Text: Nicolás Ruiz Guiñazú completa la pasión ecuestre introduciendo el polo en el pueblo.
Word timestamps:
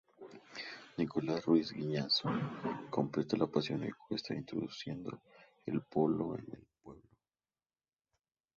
Nicolás 0.97 1.45
Ruiz 1.45 1.67
Guiñazú 1.71 2.27
completa 2.89 3.37
la 3.37 3.45
pasión 3.45 3.83
ecuestre 3.83 4.35
introduciendo 4.35 5.21
el 5.67 5.83
polo 5.83 6.35
en 6.39 6.45
el 6.53 6.63
pueblo. 6.81 7.07